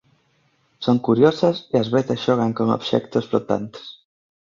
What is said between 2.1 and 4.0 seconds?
xogan con obxectos flotantes.